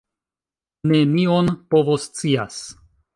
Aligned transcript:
Nenion 0.91 1.51
povoscias! 1.75 2.57